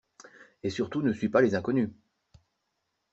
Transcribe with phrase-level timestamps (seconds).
[0.63, 1.91] Et surtout ne suis pas les inconnus!